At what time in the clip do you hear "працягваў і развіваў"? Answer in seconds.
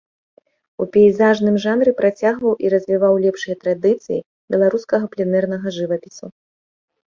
1.99-3.13